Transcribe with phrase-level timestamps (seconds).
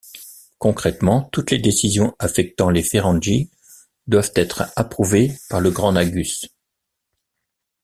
[0.57, 3.51] Concrètement, toutes les décisions affectant les Férengis
[4.07, 6.47] doivent être approuvées par le Grand Nagus.